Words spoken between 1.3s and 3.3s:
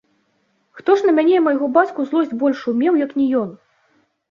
і майго бацьку злосць большую меў, як